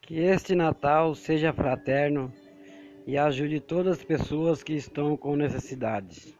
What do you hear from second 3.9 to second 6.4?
as pessoas que estão com necessidades.